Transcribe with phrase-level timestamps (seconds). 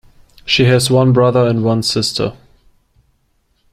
[0.45, 2.35] She has one brother and one sister.